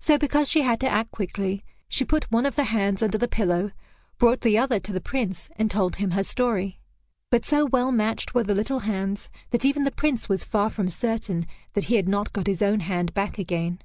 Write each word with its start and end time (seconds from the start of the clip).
So 0.00 0.18
because 0.18 0.48
she 0.48 0.62
had 0.62 0.80
to 0.80 0.88
act 0.88 1.12
quickly, 1.12 1.64
she 1.86 2.04
put 2.04 2.24
one 2.32 2.44
of 2.44 2.56
the 2.56 2.64
hands 2.64 3.04
under 3.04 3.16
the 3.18 3.28
pillow, 3.28 3.70
brought 4.18 4.40
the 4.40 4.58
other 4.58 4.80
to 4.80 4.92
the 4.92 5.00
Prince 5.00 5.48
and 5.54 5.70
told 5.70 5.94
him 5.94 6.10
her 6.10 6.24
story. 6.24 6.80
But 7.30 7.46
so 7.46 7.66
well 7.66 7.92
matched 7.92 8.34
were 8.34 8.42
the 8.42 8.52
little 8.56 8.80
hands, 8.80 9.28
that 9.50 9.64
even 9.64 9.84
the 9.84 9.92
Prince 9.92 10.28
was 10.28 10.42
far 10.42 10.70
from 10.70 10.88
certain 10.88 11.46
that 11.74 11.84
he 11.84 11.94
had 11.94 12.08
not 12.08 12.32
got 12.32 12.48
his 12.48 12.62
own 12.62 12.80
hand 12.80 13.14
back 13.14 13.38
again. 13.38 13.78